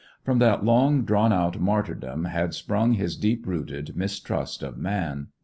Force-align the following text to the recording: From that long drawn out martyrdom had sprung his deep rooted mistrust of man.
From 0.23 0.39
that 0.39 0.65
long 0.65 1.05
drawn 1.05 1.31
out 1.31 1.59
martyrdom 1.61 2.25
had 2.25 2.55
sprung 2.55 2.93
his 2.93 3.15
deep 3.15 3.45
rooted 3.45 3.95
mistrust 3.95 4.63
of 4.63 4.75
man. 4.75 5.27